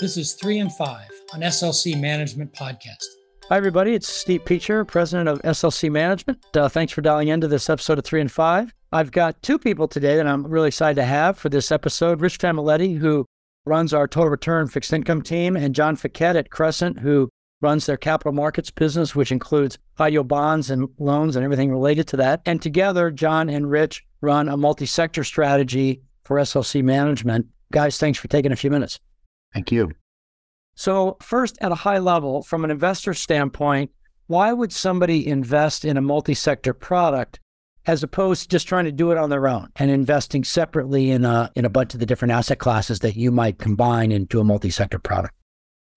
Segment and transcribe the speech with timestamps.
[0.00, 3.04] This is three and five on SLC Management Podcast.
[3.50, 3.92] Hi, everybody.
[3.92, 6.38] It's Steve Peacher, president of SLC Management.
[6.56, 8.72] Uh, thanks for dialing into this episode of Three and Five.
[8.92, 12.38] I've got two people today that I'm really excited to have for this episode Rich
[12.38, 13.26] Familetti, who
[13.66, 17.28] runs our total return fixed income team, and John Fekete at Crescent, who
[17.60, 22.06] runs their capital markets business, which includes high yield bonds and loans and everything related
[22.08, 22.40] to that.
[22.46, 27.48] And together, John and Rich run a multi sector strategy for SLC management.
[27.70, 28.98] Guys, thanks for taking a few minutes.
[29.52, 29.92] Thank you.
[30.74, 33.90] So, first, at a high level, from an investor standpoint,
[34.28, 37.40] why would somebody invest in a multi sector product
[37.86, 41.24] as opposed to just trying to do it on their own and investing separately in
[41.24, 44.44] a, in a bunch of the different asset classes that you might combine into a
[44.44, 45.34] multi sector product?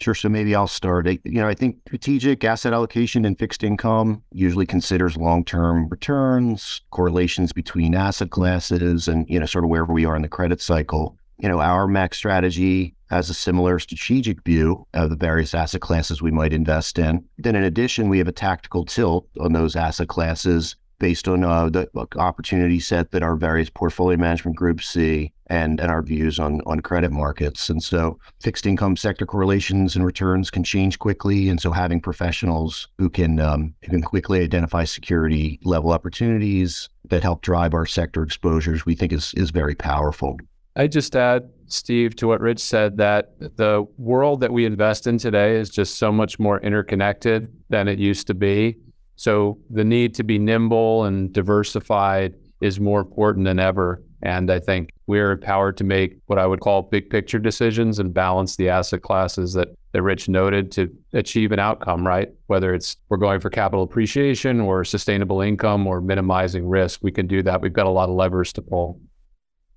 [0.00, 0.14] Sure.
[0.14, 1.06] So maybe I'll start.
[1.06, 7.52] You know, I think strategic asset allocation and fixed income usually considers long-term returns, correlations
[7.52, 11.18] between asset classes, and you know, sort of where we are in the credit cycle.
[11.42, 16.22] You know, our MAC strategy has a similar strategic view of the various asset classes
[16.22, 17.24] we might invest in.
[17.38, 21.70] Then, in addition, we have a tactical tilt on those asset classes based on uh,
[21.70, 26.60] the opportunity set that our various portfolio management groups see and, and our views on,
[26.66, 27.70] on credit markets.
[27.70, 31.48] And so fixed income sector correlations and returns can change quickly.
[31.48, 37.22] And so having professionals who can, um, who can quickly identify security level opportunities that
[37.22, 40.36] help drive our sector exposures, we think is, is very powerful.
[40.80, 45.18] I just add, Steve, to what Rich said, that the world that we invest in
[45.18, 48.78] today is just so much more interconnected than it used to be.
[49.16, 54.02] So the need to be nimble and diversified is more important than ever.
[54.22, 58.14] And I think we're empowered to make what I would call big picture decisions and
[58.14, 62.30] balance the asset classes that, that Rich noted to achieve an outcome, right?
[62.46, 67.26] Whether it's we're going for capital appreciation or sustainable income or minimizing risk, we can
[67.26, 67.60] do that.
[67.60, 68.98] We've got a lot of levers to pull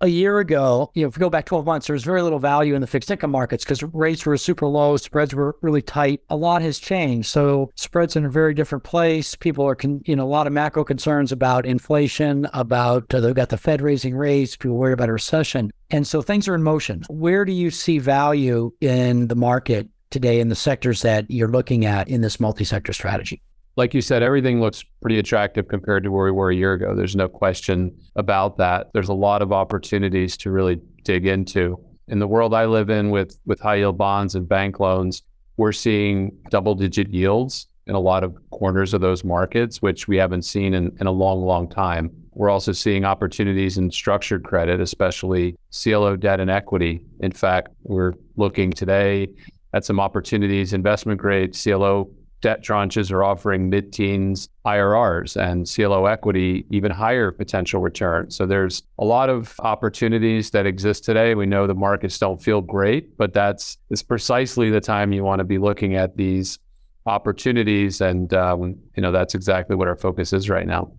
[0.00, 2.38] a year ago, you know, if we go back 12 months, there was very little
[2.38, 6.20] value in the fixed income markets because rates were super low, spreads were really tight.
[6.30, 7.28] A lot has changed.
[7.28, 9.34] So spreads in a very different place.
[9.34, 13.34] People are, con- you know, a lot of macro concerns about inflation, about uh, they've
[13.34, 15.70] got the Fed raising rates, people worry about a recession.
[15.90, 17.02] And so things are in motion.
[17.08, 21.84] Where do you see value in the market today in the sectors that you're looking
[21.84, 23.42] at in this multi-sector strategy?
[23.78, 26.96] Like you said, everything looks pretty attractive compared to where we were a year ago.
[26.96, 28.88] There's no question about that.
[28.92, 31.78] There's a lot of opportunities to really dig into.
[32.08, 35.22] In the world I live in with, with high yield bonds and bank loans,
[35.58, 40.16] we're seeing double digit yields in a lot of corners of those markets, which we
[40.16, 42.10] haven't seen in, in a long, long time.
[42.32, 47.04] We're also seeing opportunities in structured credit, especially CLO debt and equity.
[47.20, 49.28] In fact, we're looking today
[49.72, 52.10] at some opportunities, investment grade CLO
[52.40, 58.36] debt tranches are offering mid teens IRRs and CLO equity even higher potential returns.
[58.36, 61.34] So there's a lot of opportunities that exist today.
[61.34, 65.40] We know the markets don't feel great, but that's is precisely the time you want
[65.40, 66.58] to be looking at these
[67.06, 68.00] opportunities.
[68.00, 70.92] And, uh, you know, that's exactly what our focus is right now.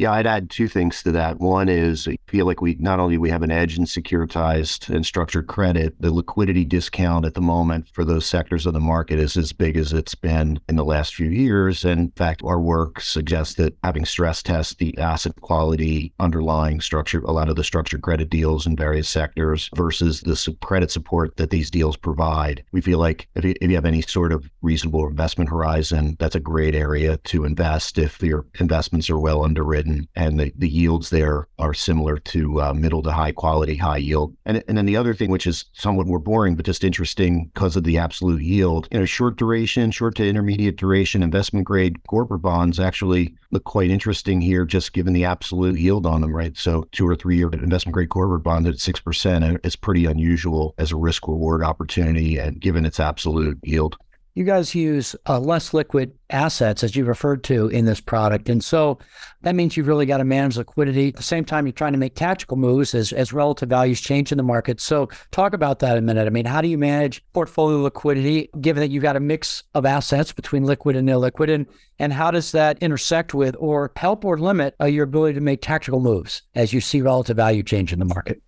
[0.00, 1.40] Yeah, I'd add two things to that.
[1.40, 5.04] One is I feel like we not only we have an edge in securitized and
[5.04, 9.36] structured credit, the liquidity discount at the moment for those sectors of the market is
[9.36, 11.84] as big as it's been in the last few years.
[11.84, 17.20] And in fact, our work suggests that having stress test the asset quality underlying structure,
[17.20, 21.50] a lot of the structured credit deals in various sectors versus the credit support that
[21.50, 25.06] these deals provide, we feel like if you, if you have any sort of reasonable
[25.06, 30.08] investment horizon, that's a great area to invest if your investments are well underwritten and,
[30.14, 34.36] and the, the yields there are similar to uh, middle to high quality, high yield.
[34.44, 37.76] And, and then the other thing, which is somewhat more boring, but just interesting because
[37.76, 42.42] of the absolute yield, you know, short duration, short to intermediate duration, investment grade corporate
[42.42, 46.56] bonds actually look quite interesting here, just given the absolute yield on them, right?
[46.56, 50.92] So two or three year investment grade corporate bond at 6% is pretty unusual as
[50.92, 53.96] a risk reward opportunity and given its absolute yield
[54.34, 58.48] you guys use uh, less liquid assets, as you referred to in this product.
[58.48, 58.98] And so
[59.42, 61.08] that means you've really got to manage liquidity.
[61.08, 64.30] At the same time, you're trying to make tactical moves as, as relative values change
[64.30, 64.80] in the market.
[64.80, 66.26] So talk about that a minute.
[66.26, 69.84] I mean, how do you manage portfolio liquidity, given that you've got a mix of
[69.84, 71.52] assets between liquid and illiquid?
[71.52, 71.66] And,
[71.98, 75.62] and how does that intersect with or help or limit uh, your ability to make
[75.62, 78.40] tactical moves as you see relative value change in the market?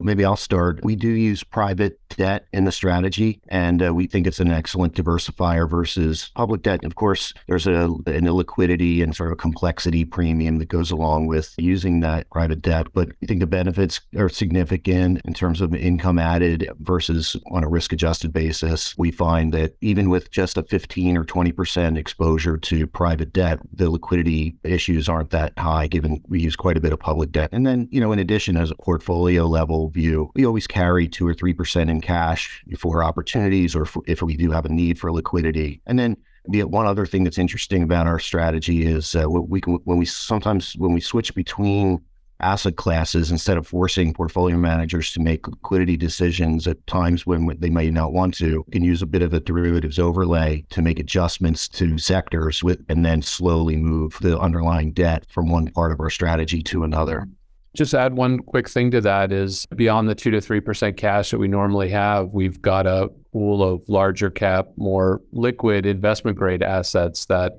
[0.00, 0.80] Maybe I'll start.
[0.82, 4.94] We do use private debt in the strategy, and uh, we think it's an excellent
[4.94, 6.84] diversifier versus public debt.
[6.84, 11.54] Of course, there's a, an illiquidity and sort of complexity premium that goes along with
[11.58, 12.86] using that private debt.
[12.92, 17.68] But I think the benefits are significant in terms of income added versus on a
[17.68, 18.96] risk adjusted basis.
[18.96, 23.90] We find that even with just a 15 or 20% exposure to private debt, the
[23.90, 27.50] liquidity issues aren't that high given we use quite a bit of public debt.
[27.52, 31.26] And then, you know, in addition, as a portfolio level, view, we always carry two
[31.26, 35.80] or 3% in cash for opportunities or if we do have a need for liquidity.
[35.86, 36.16] And then
[36.48, 40.04] the one other thing that's interesting about our strategy is uh, we can when we
[40.04, 42.02] sometimes when we switch between
[42.40, 47.70] asset classes instead of forcing portfolio managers to make liquidity decisions at times when they
[47.70, 50.98] may not want to we can use a bit of a derivatives overlay to make
[50.98, 56.00] adjustments to sectors with and then slowly move the underlying debt from one part of
[56.00, 57.26] our strategy to another
[57.74, 61.38] just add one quick thing to that is beyond the 2 to 3% cash that
[61.38, 67.26] we normally have we've got a pool of larger cap more liquid investment grade assets
[67.26, 67.58] that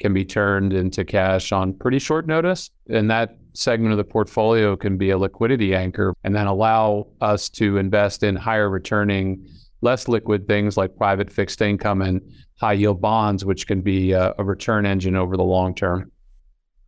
[0.00, 4.76] can be turned into cash on pretty short notice and that segment of the portfolio
[4.76, 9.46] can be a liquidity anchor and then allow us to invest in higher returning,
[9.80, 12.20] less liquid things like private fixed income and
[12.58, 16.10] high yield bonds, which can be a, a return engine over the long term.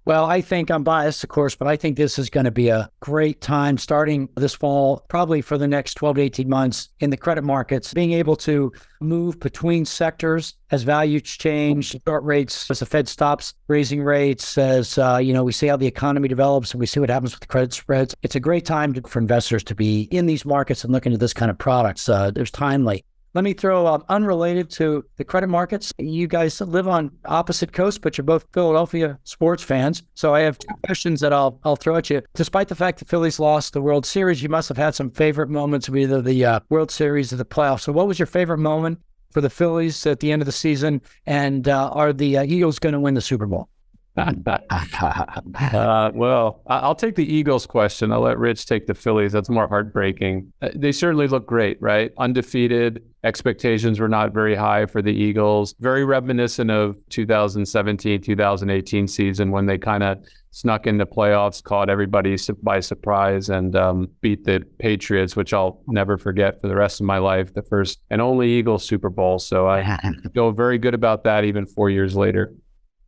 [0.06, 2.68] Well, I think I'm biased, of course, but I think this is going to be
[2.68, 7.08] a great time starting this fall, probably for the next 12 to 18 months in
[7.08, 8.70] the credit markets, being able to
[9.00, 14.98] move between sectors as values change, short rates, as the Fed stops raising rates, as,
[14.98, 17.40] uh, you know, we see how the economy develops and we see what happens with
[17.40, 18.14] the credit spreads.
[18.22, 21.20] It's a great time to, for investors to be in these markets and looking at
[21.20, 22.10] this kind of products.
[22.10, 23.06] Uh, there's timely.
[23.34, 25.92] Let me throw uh, unrelated to the credit markets.
[25.98, 30.04] You guys live on opposite coasts, but you're both Philadelphia sports fans.
[30.14, 32.22] So I have two questions that I'll I'll throw at you.
[32.34, 35.50] Despite the fact the Phillies lost the World Series, you must have had some favorite
[35.50, 37.80] moments of either the uh, World Series or the playoffs.
[37.80, 39.00] So what was your favorite moment
[39.32, 41.02] for the Phillies at the end of the season?
[41.26, 43.68] And uh, are the uh, Eagles going to win the Super Bowl?
[45.72, 48.12] uh, well, I'll take the Eagles question.
[48.12, 49.32] I'll let Rich take the Phillies.
[49.32, 50.52] That's more heartbreaking.
[50.62, 52.12] Uh, they certainly look great, right?
[52.18, 53.02] Undefeated.
[53.24, 55.74] Expectations were not very high for the Eagles.
[55.80, 60.18] Very reminiscent of 2017, 2018 season when they kind of
[60.54, 66.16] snuck into playoffs, caught everybody by surprise, and um, beat the Patriots, which I'll never
[66.16, 67.52] forget for the rest of my life.
[67.52, 69.40] The first and only Eagles Super Bowl.
[69.40, 69.98] So I
[70.34, 72.54] feel very good about that, even four years later.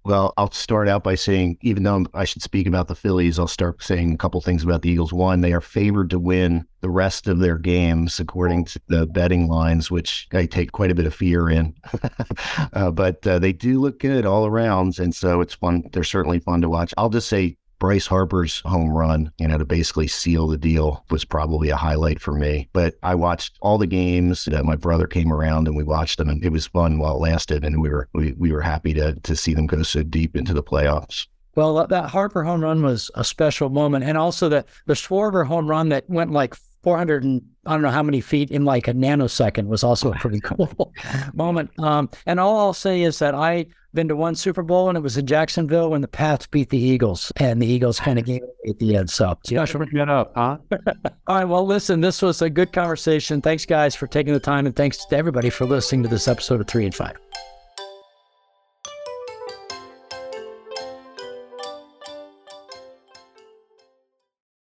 [0.07, 3.49] Well, I'll start out by saying, even though I should speak about the Phillies, I'll
[3.49, 5.13] start saying a couple things about the Eagles.
[5.13, 9.49] One, they are favored to win the rest of their games according to the betting
[9.49, 11.75] lines, which I take quite a bit of fear in.
[12.73, 15.83] uh, but uh, they do look good all around, and so it's fun.
[15.93, 16.95] They're certainly fun to watch.
[16.97, 21.25] I'll just say Bryce Harper's home run, you know, to basically seal the deal was
[21.25, 22.69] probably a highlight for me.
[22.73, 24.49] But I watched all the games.
[24.49, 27.65] My brother came around and we watched them, and it was fun while it lasted.
[27.65, 30.55] And we were we, we were happy to to see them go so deep into
[30.55, 31.27] the playoffs.
[31.55, 35.69] Well, that Harper home run was a special moment, and also the the Schwarber home
[35.69, 36.55] run that went like
[36.87, 40.15] 400 and I don't know how many feet in like a nanosecond was also a
[40.19, 40.93] pretty cool
[41.35, 41.77] moment.
[41.81, 45.01] Um, and all I'll say is that I've been to one Super Bowl and it
[45.01, 48.41] was in Jacksonville when the Pats beat the Eagles and the Eagles kind of gave
[48.45, 49.11] it at the end.
[49.11, 50.59] So special get up, huh?
[51.27, 51.45] all right.
[51.45, 53.43] Well, listen, this was a good conversation.
[53.43, 56.61] Thanks, guys, for taking the time, and thanks to everybody for listening to this episode
[56.61, 57.17] of Three and Five.